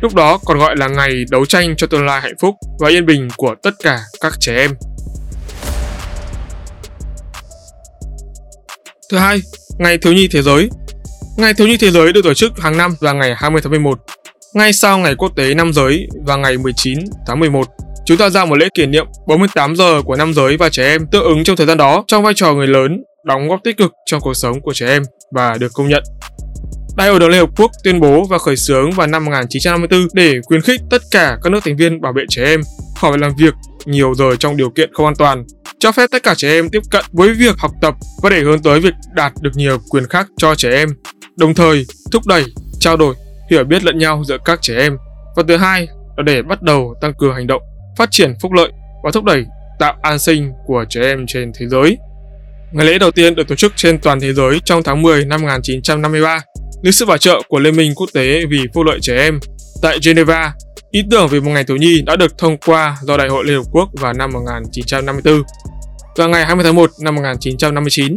Lúc 0.00 0.14
đó 0.14 0.38
còn 0.44 0.58
gọi 0.58 0.76
là 0.76 0.88
ngày 0.88 1.24
đấu 1.30 1.46
tranh 1.46 1.76
cho 1.76 1.86
tương 1.86 2.06
lai 2.06 2.20
hạnh 2.20 2.34
phúc 2.40 2.54
và 2.80 2.88
yên 2.88 3.06
bình 3.06 3.28
của 3.36 3.54
tất 3.62 3.74
cả 3.82 4.00
các 4.20 4.32
trẻ 4.40 4.56
em. 4.56 4.70
Thứ 9.10 9.18
hai, 9.18 9.40
Ngày 9.78 9.98
Thiếu 9.98 10.12
nhi 10.12 10.28
Thế 10.32 10.42
giới 10.42 10.68
Ngày 11.36 11.54
Thiếu 11.54 11.66
nhi 11.66 11.76
Thế 11.76 11.90
giới 11.90 12.12
được 12.12 12.24
tổ 12.24 12.34
chức 12.34 12.58
hàng 12.58 12.76
năm 12.76 12.94
vào 13.00 13.14
ngày 13.14 13.34
20 13.36 13.60
tháng 13.62 13.70
11, 13.70 13.98
ngay 14.54 14.72
sau 14.72 14.98
Ngày 14.98 15.14
Quốc 15.14 15.32
tế 15.36 15.54
Nam 15.54 15.72
giới 15.72 16.08
và 16.24 16.36
ngày 16.36 16.58
19 16.58 16.98
tháng 17.26 17.40
11. 17.40 17.66
Chúng 18.06 18.16
ta 18.16 18.30
ra 18.30 18.44
một 18.44 18.56
lễ 18.56 18.68
kỷ 18.74 18.86
niệm 18.86 19.06
48 19.26 19.76
giờ 19.76 20.02
của 20.04 20.16
nam 20.16 20.34
giới 20.34 20.56
và 20.56 20.68
trẻ 20.68 20.84
em 20.84 21.06
tương 21.12 21.24
ứng 21.24 21.44
trong 21.44 21.56
thời 21.56 21.66
gian 21.66 21.76
đó 21.76 22.04
trong 22.06 22.22
vai 22.22 22.34
trò 22.36 22.54
người 22.54 22.66
lớn, 22.66 23.02
đóng 23.24 23.48
góp 23.48 23.60
tích 23.64 23.76
cực 23.76 23.92
trong 24.06 24.20
cuộc 24.20 24.34
sống 24.34 24.60
của 24.60 24.72
trẻ 24.72 24.86
em 24.86 25.02
và 25.34 25.56
được 25.60 25.72
công 25.74 25.88
nhận. 25.88 26.02
Đại 26.96 27.08
hội 27.08 27.20
đồng 27.20 27.30
Liên 27.30 27.40
Hợp 27.40 27.50
Quốc 27.56 27.70
tuyên 27.84 28.00
bố 28.00 28.24
và 28.24 28.38
khởi 28.38 28.56
xướng 28.56 28.90
vào 28.90 29.06
năm 29.06 29.24
1954 29.24 30.08
để 30.14 30.40
khuyến 30.46 30.60
khích 30.60 30.80
tất 30.90 31.02
cả 31.10 31.38
các 31.42 31.50
nước 31.50 31.60
thành 31.64 31.76
viên 31.76 32.00
bảo 32.00 32.12
vệ 32.12 32.22
trẻ 32.28 32.44
em 32.44 32.60
khỏi 33.00 33.10
phải 33.10 33.18
làm 33.18 33.32
việc 33.38 33.54
nhiều 33.86 34.14
giờ 34.14 34.36
trong 34.38 34.56
điều 34.56 34.70
kiện 34.70 34.94
không 34.94 35.06
an 35.06 35.14
toàn, 35.18 35.44
cho 35.78 35.92
phép 35.92 36.10
tất 36.12 36.22
cả 36.22 36.34
trẻ 36.36 36.48
em 36.48 36.68
tiếp 36.68 36.82
cận 36.90 37.04
với 37.12 37.34
việc 37.34 37.58
học 37.58 37.70
tập 37.82 37.94
và 38.22 38.30
để 38.30 38.40
hướng 38.40 38.62
tới 38.62 38.80
việc 38.80 38.94
đạt 39.14 39.32
được 39.40 39.50
nhiều 39.54 39.78
quyền 39.90 40.06
khác 40.06 40.26
cho 40.36 40.54
trẻ 40.54 40.70
em, 40.70 40.88
đồng 41.38 41.54
thời 41.54 41.84
thúc 42.12 42.26
đẩy, 42.26 42.44
trao 42.80 42.96
đổi, 42.96 43.14
hiểu 43.50 43.64
biết 43.64 43.84
lẫn 43.84 43.98
nhau 43.98 44.22
giữa 44.26 44.38
các 44.44 44.58
trẻ 44.62 44.74
em. 44.78 44.96
Và 45.36 45.42
thứ 45.48 45.56
hai 45.56 45.88
là 46.16 46.22
để 46.22 46.42
bắt 46.42 46.62
đầu 46.62 46.94
tăng 47.00 47.12
cường 47.18 47.34
hành 47.34 47.46
động, 47.46 47.62
phát 47.96 48.10
triển 48.10 48.34
phúc 48.40 48.52
lợi 48.52 48.68
và 49.04 49.10
thúc 49.14 49.24
đẩy 49.24 49.44
tạo 49.78 49.94
an 50.02 50.18
sinh 50.18 50.52
của 50.66 50.84
trẻ 50.88 51.00
em 51.00 51.26
trên 51.26 51.52
thế 51.54 51.66
giới. 51.66 51.96
Ngày 52.72 52.86
lễ 52.86 52.98
đầu 52.98 53.10
tiên 53.10 53.34
được 53.34 53.48
tổ 53.48 53.54
chức 53.54 53.72
trên 53.76 53.98
toàn 53.98 54.20
thế 54.20 54.32
giới 54.32 54.60
trong 54.64 54.82
tháng 54.82 55.02
10 55.02 55.24
năm 55.24 55.42
1953 55.42 56.40
dưới 56.82 56.92
sự 56.92 57.06
bảo 57.06 57.18
trợ 57.18 57.42
của 57.48 57.58
Liên 57.58 57.76
minh 57.76 57.92
Quốc 57.96 58.10
tế 58.14 58.46
vì 58.50 58.58
Phúc 58.74 58.84
lợi 58.86 58.98
trẻ 59.02 59.16
em 59.16 59.40
tại 59.82 59.98
Geneva. 60.06 60.52
Ý 60.90 61.02
tưởng 61.10 61.28
về 61.28 61.40
một 61.40 61.50
ngày 61.50 61.64
thiếu 61.64 61.76
nhi 61.76 62.02
đã 62.06 62.16
được 62.16 62.38
thông 62.38 62.56
qua 62.56 62.96
do 63.02 63.16
Đại 63.16 63.28
hội 63.28 63.44
Liên 63.44 63.56
Hợp 63.56 63.64
Quốc 63.72 63.88
vào 63.92 64.12
năm 64.12 64.30
1954. 64.32 65.42
Vào 66.16 66.28
ngày 66.28 66.44
20 66.44 66.64
tháng 66.64 66.74
1 66.74 66.90
năm 67.00 67.14
1959, 67.14 68.16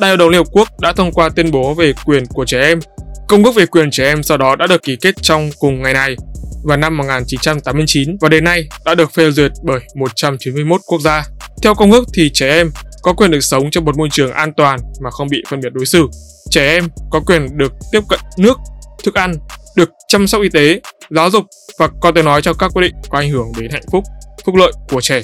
Đại 0.00 0.10
hội 0.10 0.16
đồng 0.16 0.28
Liên 0.28 0.38
Hợp 0.38 0.46
Quốc 0.52 0.68
đã 0.80 0.92
thông 0.92 1.12
qua 1.12 1.28
tuyên 1.28 1.50
bố 1.50 1.74
về 1.74 1.92
quyền 2.04 2.26
của 2.26 2.44
trẻ 2.44 2.60
em. 2.60 2.80
Công 3.28 3.44
ước 3.44 3.54
về 3.54 3.66
quyền 3.66 3.90
trẻ 3.90 4.04
em 4.04 4.22
sau 4.22 4.38
đó 4.38 4.56
đã 4.56 4.66
được 4.66 4.82
ký 4.82 4.96
kết 4.96 5.14
trong 5.22 5.50
cùng 5.58 5.82
ngày 5.82 5.92
này 5.92 6.16
vào 6.64 6.76
năm 6.76 6.96
1989 6.96 8.16
và 8.20 8.28
đến 8.28 8.44
nay 8.44 8.68
đã 8.84 8.94
được 8.94 9.12
phê 9.12 9.30
duyệt 9.30 9.52
bởi 9.64 9.80
191 9.94 10.80
quốc 10.86 11.00
gia. 11.00 11.24
Theo 11.62 11.74
công 11.74 11.92
ước 11.92 12.04
thì 12.14 12.30
trẻ 12.34 12.48
em 12.48 12.70
có 13.02 13.12
quyền 13.12 13.30
được 13.30 13.40
sống 13.40 13.70
trong 13.70 13.84
một 13.84 13.96
môi 13.96 14.08
trường 14.12 14.32
an 14.32 14.52
toàn 14.56 14.80
mà 15.00 15.10
không 15.10 15.28
bị 15.30 15.42
phân 15.48 15.60
biệt 15.60 15.72
đối 15.72 15.86
xử. 15.86 16.08
Trẻ 16.50 16.68
em 16.68 16.88
có 17.10 17.20
quyền 17.20 17.58
được 17.58 17.72
tiếp 17.92 18.00
cận 18.08 18.20
nước, 18.38 18.58
thức 19.04 19.14
ăn, 19.14 19.34
được 19.76 19.90
chăm 20.08 20.26
sóc 20.26 20.42
y 20.42 20.48
tế, 20.48 20.80
giáo 21.10 21.30
dục 21.30 21.44
và 21.78 21.88
có 22.00 22.12
thể 22.12 22.22
nói 22.22 22.42
trong 22.42 22.56
các 22.58 22.70
quyết 22.74 22.82
định 22.82 22.94
có 23.10 23.18
ảnh 23.18 23.30
hưởng 23.30 23.46
đến 23.58 23.70
hạnh 23.70 23.84
phúc, 23.92 24.04
phúc 24.44 24.54
lợi 24.54 24.72
của 24.88 25.00
trẻ. 25.00 25.22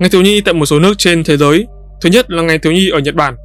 Ngày 0.00 0.10
thiếu 0.10 0.22
nhi 0.22 0.40
tại 0.40 0.54
một 0.54 0.66
số 0.66 0.78
nước 0.78 0.94
trên 0.98 1.24
thế 1.24 1.36
giới. 1.36 1.66
Thứ 2.00 2.10
nhất 2.10 2.30
là 2.30 2.42
ngày 2.42 2.58
thiếu 2.58 2.72
nhi 2.72 2.88
ở 2.88 2.98
Nhật 2.98 3.14
Bản. 3.14 3.36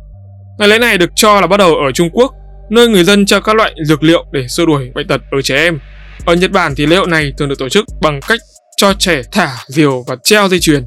Ngày 0.59 0.67
lễ 0.67 0.79
này 0.79 0.97
được 0.97 1.09
cho 1.15 1.41
là 1.41 1.47
bắt 1.47 1.57
đầu 1.57 1.75
ở 1.75 1.91
Trung 1.91 2.09
Quốc, 2.13 2.33
nơi 2.69 2.87
người 2.87 3.03
dân 3.03 3.25
cho 3.25 3.39
các 3.39 3.55
loại 3.55 3.73
dược 3.85 4.03
liệu 4.03 4.25
để 4.31 4.47
xua 4.47 4.65
đuổi 4.65 4.91
bệnh 4.95 5.07
tật 5.07 5.21
ở 5.31 5.41
trẻ 5.41 5.55
em. 5.55 5.79
Ở 6.25 6.33
Nhật 6.33 6.51
Bản 6.51 6.75
thì 6.75 6.85
lễ 6.85 6.95
hội 6.95 7.07
này 7.07 7.33
thường 7.37 7.49
được 7.49 7.59
tổ 7.59 7.69
chức 7.69 7.85
bằng 8.01 8.19
cách 8.27 8.39
cho 8.77 8.93
trẻ 8.93 9.21
thả 9.31 9.55
diều 9.67 10.03
và 10.07 10.15
treo 10.23 10.47
dây 10.47 10.59
chuyền. 10.59 10.83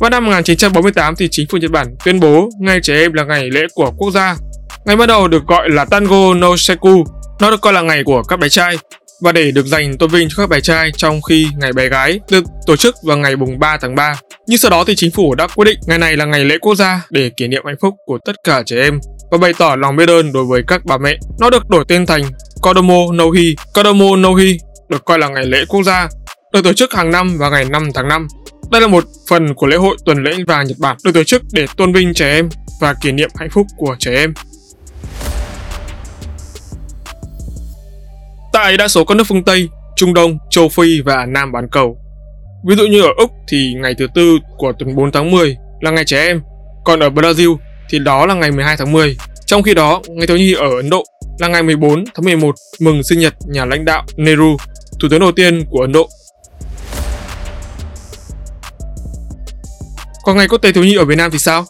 Vào 0.00 0.10
năm 0.10 0.24
1948 0.24 1.16
thì 1.16 1.28
chính 1.30 1.48
phủ 1.48 1.58
Nhật 1.58 1.70
Bản 1.70 1.86
tuyên 2.04 2.20
bố 2.20 2.48
ngày 2.60 2.80
trẻ 2.82 2.94
em 2.94 3.12
là 3.12 3.24
ngày 3.24 3.50
lễ 3.50 3.66
của 3.74 3.90
quốc 3.96 4.10
gia. 4.10 4.36
Ngày 4.84 4.96
bắt 4.96 5.06
đầu 5.06 5.28
được 5.28 5.46
gọi 5.46 5.68
là 5.70 5.84
Tango 5.84 6.34
no 6.34 6.56
Seku, 6.56 7.04
nó 7.40 7.50
được 7.50 7.60
coi 7.60 7.72
là 7.72 7.80
ngày 7.80 8.02
của 8.04 8.22
các 8.22 8.38
bé 8.38 8.48
trai 8.48 8.76
và 9.20 9.32
để 9.32 9.50
được 9.50 9.66
dành 9.66 9.98
tôn 9.98 10.10
vinh 10.10 10.28
cho 10.28 10.34
các 10.36 10.48
bé 10.48 10.60
trai 10.60 10.90
trong 10.96 11.22
khi 11.22 11.48
ngày 11.58 11.72
bé 11.72 11.88
gái 11.88 12.20
được 12.30 12.44
tổ 12.66 12.76
chức 12.76 12.94
vào 13.04 13.16
ngày 13.16 13.36
mùng 13.36 13.58
3 13.58 13.76
tháng 13.80 13.94
3. 13.94 14.20
Nhưng 14.46 14.58
sau 14.58 14.70
đó 14.70 14.84
thì 14.84 14.94
chính 14.96 15.10
phủ 15.10 15.34
đã 15.34 15.46
quyết 15.46 15.64
định 15.64 15.78
ngày 15.86 15.98
này 15.98 16.16
là 16.16 16.24
ngày 16.24 16.44
lễ 16.44 16.58
quốc 16.58 16.74
gia 16.74 17.06
để 17.10 17.30
kỷ 17.36 17.48
niệm 17.48 17.62
hạnh 17.66 17.76
phúc 17.80 17.94
của 18.06 18.18
tất 18.24 18.36
cả 18.44 18.62
trẻ 18.66 18.76
em 18.82 18.98
và 19.36 19.40
bày 19.40 19.52
tỏ 19.58 19.76
lòng 19.76 19.96
biết 19.96 20.08
ơn 20.08 20.32
đối 20.32 20.44
với 20.44 20.62
các 20.66 20.84
bà 20.84 20.98
mẹ. 20.98 21.18
Nó 21.40 21.50
được 21.50 21.68
đổi 21.68 21.84
tên 21.88 22.06
thành 22.06 22.22
Kodomo 22.62 23.12
no 23.12 23.24
Hi. 23.30 23.56
Kodomo 23.74 24.16
no 24.16 24.34
Hi 24.34 24.58
được 24.88 25.04
coi 25.04 25.18
là 25.18 25.28
ngày 25.28 25.44
lễ 25.44 25.64
quốc 25.68 25.82
gia 25.82 26.08
được 26.52 26.64
tổ 26.64 26.72
chức 26.72 26.94
hàng 26.94 27.10
năm 27.10 27.38
vào 27.38 27.50
ngày 27.50 27.64
5 27.64 27.88
tháng 27.94 28.08
5. 28.08 28.28
Đây 28.70 28.80
là 28.80 28.86
một 28.86 29.04
phần 29.28 29.54
của 29.54 29.66
lễ 29.66 29.76
hội 29.76 29.96
tuần 30.04 30.22
lễ 30.22 30.32
vàng 30.46 30.66
Nhật 30.66 30.78
Bản 30.78 30.96
được 31.04 31.12
tổ 31.14 31.24
chức 31.24 31.42
để 31.52 31.66
tôn 31.76 31.92
vinh 31.92 32.14
trẻ 32.14 32.34
em 32.34 32.48
và 32.80 32.94
kỷ 33.02 33.12
niệm 33.12 33.30
hạnh 33.34 33.50
phúc 33.50 33.66
của 33.76 33.96
trẻ 33.98 34.14
em. 34.14 34.34
Tại 38.52 38.76
đa 38.76 38.88
số 38.88 39.04
các 39.04 39.14
nước 39.16 39.24
phương 39.28 39.44
Tây, 39.44 39.68
Trung 39.96 40.14
Đông, 40.14 40.38
Châu 40.50 40.68
Phi 40.68 41.00
và 41.00 41.26
Nam 41.26 41.52
bán 41.52 41.68
cầu. 41.72 41.98
Ví 42.68 42.76
dụ 42.76 42.86
như 42.86 43.02
ở 43.02 43.10
Úc 43.16 43.30
thì 43.48 43.74
ngày 43.82 43.94
thứ 43.98 44.06
tư 44.14 44.38
của 44.56 44.72
tuần 44.78 44.96
4 44.96 45.12
tháng 45.12 45.30
10 45.30 45.56
là 45.80 45.90
ngày 45.90 46.04
trẻ 46.04 46.26
em, 46.26 46.40
còn 46.84 47.00
ở 47.00 47.08
Brazil 47.08 47.56
thì 47.90 47.98
đó 47.98 48.26
là 48.26 48.34
ngày 48.34 48.50
12 48.50 48.76
tháng 48.76 48.92
10. 48.92 49.16
Trong 49.46 49.62
khi 49.62 49.74
đó, 49.74 50.02
ngày 50.08 50.26
thiếu 50.26 50.36
nhi 50.36 50.52
ở 50.52 50.76
Ấn 50.76 50.90
Độ 50.90 51.04
là 51.38 51.48
ngày 51.48 51.62
14 51.62 52.04
tháng 52.14 52.24
11 52.24 52.54
mừng 52.80 53.02
sinh 53.02 53.20
nhật 53.20 53.34
nhà 53.46 53.64
lãnh 53.64 53.84
đạo 53.84 54.04
Nehru, 54.16 54.56
thủ 55.00 55.08
tướng 55.10 55.20
đầu 55.20 55.32
tiên 55.32 55.64
của 55.70 55.80
Ấn 55.80 55.92
Độ. 55.92 56.08
Còn 60.24 60.36
ngày 60.36 60.48
quốc 60.48 60.58
tế 60.58 60.72
thiếu 60.72 60.84
nhi 60.84 60.96
ở 60.96 61.04
Việt 61.04 61.18
Nam 61.18 61.30
thì 61.30 61.38
sao? 61.38 61.66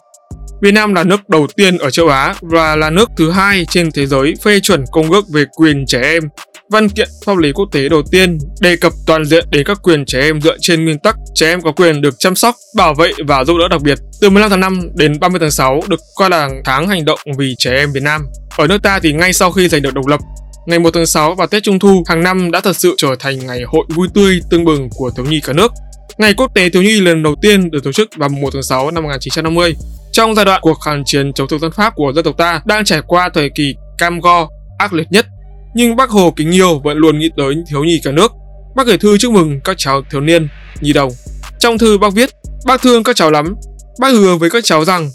Việt 0.61 0.71
Nam 0.71 0.93
là 0.93 1.03
nước 1.03 1.29
đầu 1.29 1.47
tiên 1.55 1.77
ở 1.77 1.89
châu 1.89 2.07
Á 2.07 2.35
và 2.41 2.75
là 2.75 2.89
nước 2.89 3.09
thứ 3.17 3.31
hai 3.31 3.65
trên 3.69 3.91
thế 3.91 4.05
giới 4.05 4.33
phê 4.43 4.59
chuẩn 4.59 4.85
công 4.91 5.11
ước 5.11 5.25
về 5.33 5.45
quyền 5.57 5.85
trẻ 5.85 6.01
em. 6.01 6.23
Văn 6.69 6.89
kiện 6.89 7.09
pháp 7.25 7.37
lý 7.37 7.51
quốc 7.51 7.69
tế 7.71 7.89
đầu 7.89 8.01
tiên 8.11 8.37
đề 8.61 8.75
cập 8.75 8.93
toàn 9.05 9.25
diện 9.25 9.45
đến 9.51 9.65
các 9.65 9.77
quyền 9.83 10.05
trẻ 10.05 10.19
em 10.21 10.41
dựa 10.41 10.57
trên 10.59 10.85
nguyên 10.85 10.99
tắc 10.99 11.15
trẻ 11.35 11.49
em 11.49 11.61
có 11.61 11.71
quyền 11.71 12.01
được 12.01 12.15
chăm 12.19 12.35
sóc, 12.35 12.55
bảo 12.75 12.93
vệ 12.93 13.11
và 13.27 13.43
giúp 13.43 13.57
đỡ 13.59 13.67
đặc 13.67 13.81
biệt. 13.81 13.97
Từ 14.21 14.29
15 14.29 14.49
tháng 14.49 14.59
5 14.59 14.79
đến 14.95 15.19
30 15.19 15.39
tháng 15.39 15.51
6 15.51 15.81
được 15.87 15.99
coi 16.15 16.29
là 16.29 16.49
tháng 16.65 16.87
hành 16.87 17.05
động 17.05 17.19
vì 17.37 17.55
trẻ 17.57 17.71
em 17.75 17.91
Việt 17.91 18.03
Nam. 18.03 18.21
Ở 18.57 18.67
nước 18.67 18.81
ta 18.83 18.99
thì 18.99 19.13
ngay 19.13 19.33
sau 19.33 19.51
khi 19.51 19.67
giành 19.67 19.81
được 19.81 19.93
độc 19.93 20.07
lập, 20.07 20.19
ngày 20.65 20.79
1 20.79 20.89
tháng 20.93 21.05
6 21.05 21.35
và 21.35 21.45
Tết 21.45 21.63
Trung 21.63 21.79
Thu 21.79 22.03
hàng 22.07 22.23
năm 22.23 22.51
đã 22.51 22.61
thật 22.61 22.75
sự 22.75 22.95
trở 22.97 23.15
thành 23.19 23.47
ngày 23.47 23.63
hội 23.67 23.85
vui 23.95 24.07
tươi 24.13 24.39
tương 24.49 24.65
bừng 24.65 24.89
của 24.89 25.11
thiếu 25.15 25.25
nhi 25.25 25.39
cả 25.43 25.53
nước. 25.53 25.71
Ngày 26.17 26.33
Quốc 26.33 26.51
tế 26.55 26.69
Thiếu 26.69 26.83
nhi 26.83 27.01
lần 27.01 27.23
đầu 27.23 27.35
tiên 27.41 27.71
được 27.71 27.83
tổ 27.83 27.91
chức 27.91 28.09
vào 28.17 28.29
1 28.29 28.49
tháng 28.53 28.63
6 28.63 28.91
năm 28.91 29.03
1950 29.03 29.75
trong 30.11 30.35
giai 30.35 30.45
đoạn 30.45 30.61
cuộc 30.61 30.79
kháng 30.85 31.03
chiến 31.05 31.33
chống 31.33 31.47
thực 31.47 31.61
dân 31.61 31.71
Pháp 31.71 31.95
của 31.95 32.11
dân 32.15 32.25
tộc 32.25 32.37
ta 32.37 32.61
đang 32.65 32.85
trải 32.85 33.01
qua 33.07 33.29
thời 33.33 33.49
kỳ 33.55 33.75
cam 33.97 34.19
go, 34.19 34.49
ác 34.77 34.93
liệt 34.93 35.07
nhất. 35.11 35.25
Nhưng 35.77 35.95
Bác 35.95 36.09
Hồ 36.09 36.33
kính 36.35 36.51
yêu 36.51 36.79
vẫn 36.83 36.97
luôn 36.97 37.19
nghĩ 37.19 37.29
tới 37.37 37.55
thiếu 37.69 37.83
nhi 37.83 38.01
cả 38.03 38.11
nước. 38.11 38.31
Bác 38.75 38.87
gửi 38.87 38.97
thư 38.97 39.17
chúc 39.17 39.33
mừng 39.33 39.59
các 39.63 39.75
cháu 39.77 40.01
thiếu 40.11 40.21
niên, 40.21 40.47
nhi 40.81 40.93
đồng. 40.93 41.11
Trong 41.59 41.77
thư 41.77 41.97
bác 41.97 42.13
viết, 42.13 42.29
bác 42.65 42.81
thương 42.81 43.03
các 43.03 43.15
cháu 43.15 43.31
lắm. 43.31 43.55
Bác 43.99 44.11
hứa 44.11 44.35
với 44.35 44.49
các 44.49 44.65
cháu 44.65 44.85
rằng, 44.85 45.09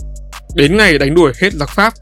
đến 0.54 0.76
ngày 0.76 0.98
đánh 0.98 1.14
đuổi 1.14 1.32
hết 1.42 1.52
giặc 1.52 1.68
Pháp, 1.68 1.94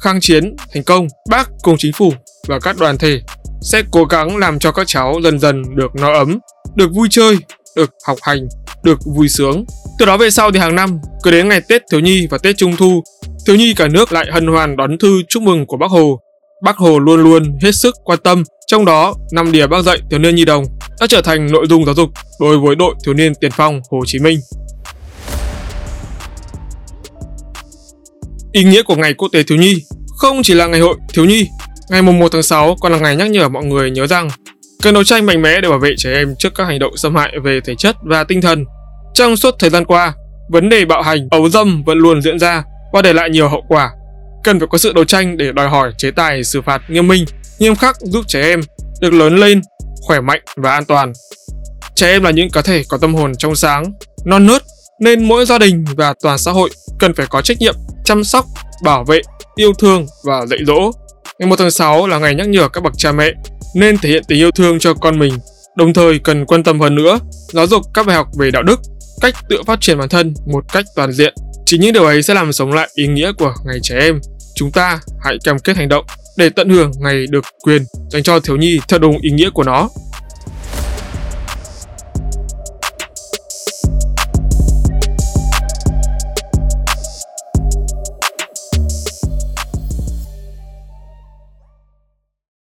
kháng 0.00 0.20
chiến 0.20 0.56
thành 0.74 0.82
công, 0.84 1.06
bác 1.30 1.50
cùng 1.62 1.76
chính 1.78 1.92
phủ 1.92 2.12
và 2.46 2.58
các 2.58 2.76
đoàn 2.78 2.98
thể 2.98 3.20
sẽ 3.62 3.82
cố 3.90 4.04
gắng 4.04 4.36
làm 4.36 4.58
cho 4.58 4.72
các 4.72 4.86
cháu 4.86 5.14
dần 5.24 5.38
dần 5.38 5.62
được 5.76 5.94
no 5.94 6.12
ấm, 6.12 6.38
được 6.76 6.90
vui 6.94 7.08
chơi, 7.10 7.36
được 7.76 7.90
học 8.06 8.18
hành, 8.22 8.48
được 8.82 8.98
vui 9.16 9.28
sướng. 9.28 9.64
Từ 9.98 10.06
đó 10.06 10.16
về 10.16 10.30
sau 10.30 10.52
thì 10.52 10.58
hàng 10.58 10.74
năm, 10.74 10.98
cứ 11.22 11.30
đến 11.30 11.48
ngày 11.48 11.60
Tết 11.68 11.82
Thiếu 11.90 12.00
Nhi 12.00 12.26
và 12.30 12.38
Tết 12.38 12.56
Trung 12.56 12.76
Thu, 12.76 13.02
thiếu 13.46 13.56
nhi 13.56 13.74
cả 13.74 13.88
nước 13.88 14.12
lại 14.12 14.26
hân 14.32 14.46
hoan 14.46 14.76
đón 14.76 14.98
thư 14.98 15.22
chúc 15.28 15.42
mừng 15.42 15.66
của 15.66 15.76
Bác 15.76 15.90
Hồ. 15.90 16.20
Bác 16.62 16.76
Hồ 16.76 16.98
luôn 16.98 17.22
luôn 17.22 17.58
hết 17.62 17.72
sức 17.72 17.94
quan 18.04 18.18
tâm, 18.24 18.42
trong 18.66 18.84
đó 18.84 19.14
năm 19.32 19.52
đìa 19.52 19.66
bác 19.66 19.82
dạy 19.82 19.98
thiếu 20.10 20.18
niên 20.18 20.34
nhi 20.34 20.44
đồng 20.44 20.64
đã 21.00 21.06
trở 21.06 21.22
thành 21.22 21.52
nội 21.52 21.66
dung 21.68 21.84
giáo 21.84 21.94
dục 21.94 22.10
đối 22.40 22.58
với 22.58 22.76
đội 22.76 22.94
thiếu 23.04 23.14
niên 23.14 23.34
tiền 23.34 23.50
phong 23.50 23.80
Hồ 23.90 23.98
Chí 24.06 24.18
Minh. 24.18 24.38
Ý 28.52 28.64
nghĩa 28.64 28.82
của 28.82 28.96
Ngày 28.96 29.14
Quốc 29.14 29.28
tế 29.32 29.42
Thiếu 29.42 29.58
nhi 29.58 29.82
không 30.18 30.42
chỉ 30.42 30.54
là 30.54 30.66
ngày 30.66 30.80
hội 30.80 30.96
thiếu 31.14 31.24
nhi, 31.24 31.46
ngày 31.90 32.02
1 32.02 32.28
tháng 32.32 32.42
6 32.42 32.76
còn 32.80 32.92
là 32.92 32.98
ngày 32.98 33.16
nhắc 33.16 33.30
nhở 33.30 33.48
mọi 33.48 33.64
người 33.64 33.90
nhớ 33.90 34.06
rằng 34.06 34.28
cần 34.82 34.94
đấu 34.94 35.04
tranh 35.04 35.26
mạnh 35.26 35.42
mẽ 35.42 35.60
để 35.60 35.68
bảo 35.68 35.78
vệ 35.78 35.94
trẻ 35.98 36.12
em 36.12 36.34
trước 36.38 36.54
các 36.54 36.64
hành 36.64 36.78
động 36.78 36.96
xâm 36.96 37.16
hại 37.16 37.32
về 37.44 37.60
thể 37.64 37.74
chất 37.78 37.96
và 38.02 38.24
tinh 38.24 38.40
thần. 38.40 38.64
Trong 39.14 39.36
suốt 39.36 39.54
thời 39.58 39.70
gian 39.70 39.84
qua, 39.84 40.14
vấn 40.50 40.68
đề 40.68 40.84
bạo 40.84 41.02
hành, 41.02 41.28
ấu 41.30 41.48
dâm 41.48 41.82
vẫn 41.86 41.98
luôn 41.98 42.22
diễn 42.22 42.38
ra 42.38 42.62
và 42.92 43.02
để 43.02 43.12
lại 43.12 43.30
nhiều 43.30 43.48
hậu 43.48 43.62
quả. 43.68 43.90
Cần 44.44 44.58
phải 44.58 44.68
có 44.70 44.78
sự 44.78 44.92
đấu 44.92 45.04
tranh 45.04 45.36
để 45.36 45.52
đòi 45.52 45.68
hỏi 45.68 45.92
chế 45.98 46.10
tài 46.10 46.44
xử 46.44 46.62
phạt 46.62 46.82
nghiêm 46.88 47.08
minh, 47.08 47.24
nghiêm 47.58 47.76
khắc 47.76 47.96
giúp 48.00 48.24
trẻ 48.28 48.42
em 48.42 48.60
được 49.00 49.12
lớn 49.12 49.36
lên, 49.36 49.60
khỏe 50.06 50.20
mạnh 50.20 50.40
và 50.56 50.72
an 50.72 50.84
toàn. 50.84 51.12
Trẻ 51.94 52.08
em 52.10 52.22
là 52.22 52.30
những 52.30 52.50
cá 52.50 52.62
thể 52.62 52.82
có 52.88 52.98
tâm 52.98 53.14
hồn 53.14 53.32
trong 53.38 53.56
sáng, 53.56 53.84
non 54.24 54.46
nớt, 54.46 54.62
nên 55.00 55.24
mỗi 55.24 55.46
gia 55.46 55.58
đình 55.58 55.84
và 55.96 56.14
toàn 56.22 56.38
xã 56.38 56.52
hội 56.52 56.70
cần 56.98 57.14
phải 57.14 57.26
có 57.26 57.42
trách 57.42 57.58
nhiệm 57.60 57.74
chăm 58.04 58.24
sóc, 58.24 58.44
bảo 58.84 59.04
vệ, 59.04 59.20
yêu 59.56 59.72
thương 59.72 60.06
và 60.24 60.46
dạy 60.46 60.58
dỗ. 60.66 60.90
Ngày 61.38 61.48
1 61.48 61.56
tháng 61.58 61.70
6 61.70 62.06
là 62.06 62.18
ngày 62.18 62.34
nhắc 62.34 62.48
nhở 62.48 62.68
các 62.68 62.82
bậc 62.82 62.92
cha 62.96 63.12
mẹ 63.12 63.32
nên 63.74 63.98
thể 63.98 64.08
hiện 64.08 64.22
tình 64.28 64.38
yêu 64.38 64.50
thương 64.50 64.78
cho 64.78 64.94
con 64.94 65.18
mình, 65.18 65.38
đồng 65.76 65.94
thời 65.94 66.18
cần 66.18 66.46
quan 66.46 66.62
tâm 66.62 66.80
hơn 66.80 66.94
nữa, 66.94 67.18
giáo 67.48 67.66
dục 67.66 67.82
các 67.94 68.06
bài 68.06 68.16
học 68.16 68.28
về 68.38 68.50
đạo 68.50 68.62
đức, 68.62 68.80
cách 69.20 69.34
tự 69.48 69.62
phát 69.66 69.80
triển 69.80 69.98
bản 69.98 70.08
thân 70.08 70.34
một 70.46 70.64
cách 70.72 70.84
toàn 70.96 71.12
diện. 71.12 71.34
Chính 71.70 71.80
những 71.80 71.92
điều 71.92 72.04
ấy 72.04 72.22
sẽ 72.22 72.34
làm 72.34 72.52
sống 72.52 72.72
lại 72.72 72.88
ý 72.94 73.06
nghĩa 73.06 73.32
của 73.32 73.54
ngày 73.66 73.78
trẻ 73.82 73.98
em. 74.00 74.20
Chúng 74.54 74.72
ta 74.72 75.00
hãy 75.24 75.38
cam 75.44 75.58
kết 75.58 75.76
hành 75.76 75.88
động 75.88 76.04
để 76.36 76.50
tận 76.50 76.68
hưởng 76.68 76.90
ngày 77.00 77.26
được 77.30 77.44
quyền 77.62 77.84
dành 78.10 78.22
cho 78.22 78.40
thiếu 78.40 78.56
nhi 78.56 78.78
theo 78.88 78.98
đúng 78.98 79.18
ý 79.22 79.30
nghĩa 79.30 79.50
của 79.50 79.62
nó. 79.62 79.88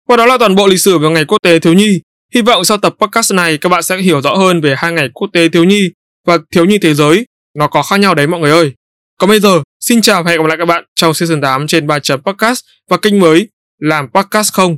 Và 0.08 0.16
đó 0.16 0.26
là 0.26 0.38
toàn 0.38 0.54
bộ 0.54 0.66
lịch 0.66 0.80
sử 0.80 0.98
về 0.98 1.08
ngày 1.08 1.24
quốc 1.24 1.38
tế 1.42 1.58
thiếu 1.58 1.72
nhi. 1.72 2.00
Hy 2.34 2.42
vọng 2.42 2.64
sau 2.64 2.76
tập 2.76 2.94
podcast 3.00 3.34
này, 3.34 3.58
các 3.58 3.68
bạn 3.68 3.82
sẽ 3.82 3.98
hiểu 3.98 4.20
rõ 4.20 4.34
hơn 4.34 4.60
về 4.60 4.74
hai 4.78 4.92
ngày 4.92 5.08
quốc 5.14 5.30
tế 5.32 5.48
thiếu 5.48 5.64
nhi 5.64 5.90
và 6.26 6.38
thiếu 6.54 6.64
nhi 6.64 6.78
thế 6.78 6.94
giới. 6.94 7.26
Nó 7.58 7.68
có 7.68 7.82
khác 7.82 7.96
nhau 7.96 8.14
đấy 8.14 8.26
mọi 8.26 8.40
người 8.40 8.50
ơi. 8.50 8.72
Còn 9.20 9.30
bây 9.30 9.40
giờ, 9.40 9.62
xin 9.80 10.02
chào 10.02 10.22
và 10.22 10.30
hẹn 10.30 10.40
gặp 10.40 10.46
lại 10.46 10.58
các 10.58 10.64
bạn 10.64 10.84
trong 10.94 11.14
season 11.14 11.40
8 11.40 11.66
trên 11.66 11.86
3 11.86 11.98
chấm 11.98 12.22
podcast 12.22 12.60
và 12.90 12.96
kênh 12.96 13.18
mới 13.18 13.48
làm 13.78 14.08
podcast 14.12 14.52
không. 14.52 14.76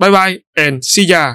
Bye 0.00 0.10
bye 0.10 0.38
and 0.54 0.78
see 0.82 1.04
ya. 1.10 1.34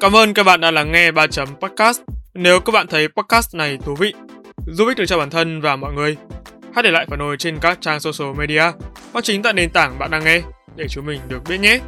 Cảm 0.00 0.16
ơn 0.16 0.34
các 0.34 0.42
bạn 0.42 0.60
đã 0.60 0.70
lắng 0.70 0.92
nghe 0.92 1.10
3 1.10 1.26
chấm 1.26 1.48
podcast. 1.60 2.00
Nếu 2.34 2.60
các 2.60 2.72
bạn 2.72 2.86
thấy 2.86 3.08
podcast 3.08 3.54
này 3.54 3.78
thú 3.84 3.94
vị, 3.94 4.14
giúp 4.66 4.88
ích 4.88 4.98
được 4.98 5.04
cho 5.08 5.18
bản 5.18 5.30
thân 5.30 5.60
và 5.60 5.76
mọi 5.76 5.92
người, 5.92 6.16
hãy 6.74 6.82
để 6.82 6.90
lại 6.90 7.06
phản 7.10 7.20
hồi 7.20 7.36
trên 7.36 7.58
các 7.60 7.78
trang 7.80 8.00
social 8.00 8.34
media 8.38 8.64
hoặc 9.12 9.24
chính 9.24 9.42
tại 9.42 9.52
nền 9.52 9.70
tảng 9.70 9.98
bạn 9.98 10.10
đang 10.10 10.24
nghe 10.24 10.42
để 10.76 10.86
chúng 10.88 11.06
mình 11.06 11.20
được 11.28 11.42
biết 11.48 11.58
nhé. 11.58 11.80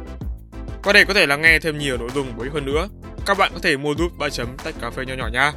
Qua 0.83 0.93
đây 0.93 1.05
có 1.05 1.13
thể 1.13 1.25
lắng 1.25 1.41
nghe 1.41 1.59
thêm 1.59 1.77
nhiều 1.77 1.97
nội 1.97 2.09
dung 2.15 2.37
bổ 2.37 2.43
ích 2.43 2.53
hơn 2.53 2.65
nữa, 2.65 2.87
các 3.25 3.37
bạn 3.37 3.51
có 3.53 3.59
thể 3.59 3.77
mua 3.77 3.95
giúp 3.95 4.11
ba 4.17 4.29
chấm 4.29 4.57
tách 4.63 4.75
cà 4.81 4.89
phê 4.89 5.05
nho 5.05 5.13
nhỏ 5.13 5.27
nha. 5.27 5.51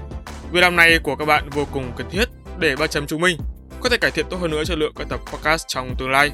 Việc 0.52 0.60
làm 0.60 0.76
này 0.76 0.98
của 1.02 1.16
các 1.16 1.24
bạn 1.24 1.50
vô 1.50 1.66
cùng 1.72 1.92
cần 1.96 2.10
thiết 2.10 2.24
để 2.58 2.76
ba 2.76 2.86
chấm 2.86 3.06
chúng 3.06 3.20
mình 3.20 3.38
có 3.80 3.88
thể 3.88 3.96
cải 3.96 4.10
thiện 4.10 4.26
tốt 4.30 4.36
hơn 4.36 4.50
nữa 4.50 4.64
chất 4.64 4.78
lượng 4.78 4.92
các 4.96 5.08
tập 5.08 5.20
podcast 5.32 5.64
trong 5.68 5.94
tương 5.98 6.10
lai. 6.10 6.30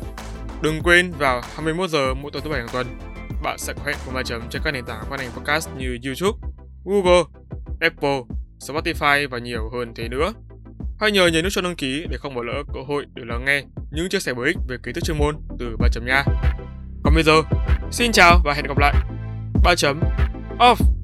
Đừng 0.63 0.81
quên 0.83 1.13
vào 1.19 1.43
21 1.55 1.91
giờ 1.91 2.15
mỗi 2.15 2.31
tối 2.31 2.43
thứ 2.45 2.51
bảy 2.51 2.61
hàng 2.61 2.69
tuần, 2.73 2.87
bạn 3.43 3.59
sẽ 3.59 3.73
có 3.73 3.83
hẹn 3.87 3.97
cùng 4.05 4.15
ba 4.15 4.23
chấm 4.23 4.43
trên 4.51 4.63
các 4.65 4.71
nền 4.71 4.85
tảng 4.85 5.05
phát 5.11 5.21
hành 5.21 5.31
podcast 5.31 5.69
như 5.79 5.99
YouTube, 6.05 6.39
Google, 6.85 7.23
Apple, 7.81 8.21
Spotify 8.61 9.29
và 9.29 9.39
nhiều 9.39 9.71
hơn 9.73 9.95
thế 9.95 10.09
nữa. 10.09 10.33
Hãy 11.01 11.11
nhớ 11.11 11.27
nhấn 11.27 11.45
nút 11.45 11.53
cho 11.53 11.61
đăng 11.61 11.77
ký 11.77 12.07
để 12.11 12.17
không 12.17 12.35
bỏ 12.35 12.43
lỡ 12.43 12.63
cơ 12.75 12.81
hội 12.89 13.07
để 13.15 13.23
lắng 13.27 13.45
nghe 13.45 13.63
những 13.91 14.09
chia 14.09 14.21
sẻ 14.21 14.35
bổ 14.35 14.43
ích 14.43 14.57
về 14.69 14.77
kiến 14.83 14.95
thức 14.95 15.05
chuyên 15.05 15.19
môn 15.19 15.37
từ 15.59 15.77
ba 15.79 15.89
chấm 15.93 16.07
nha. 16.07 16.25
Còn 17.05 17.15
bây 17.15 17.23
giờ, 17.23 17.43
xin 17.91 18.13
chào 18.13 18.41
và 18.45 18.55
hẹn 18.55 18.67
gặp 18.67 18.79
lại. 18.79 18.95
3 19.65 19.75
chấm 19.75 20.01
off. 20.59 21.04